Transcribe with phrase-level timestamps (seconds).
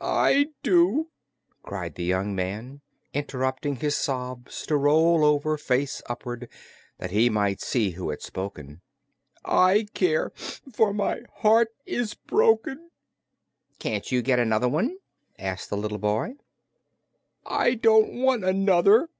[0.00, 1.10] "I do!"
[1.62, 2.80] cried the young man,
[3.12, 6.48] interrupting his sobs to roll over, face upward,
[6.98, 8.80] that he might see who had spoken.
[9.44, 12.90] "I care, for my heart is broken!"
[13.78, 14.96] "Can't you get another one?"
[15.38, 16.38] asked the little boy.
[17.46, 19.10] "I don't want another!"